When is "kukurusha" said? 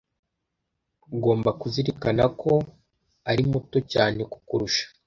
4.31-4.85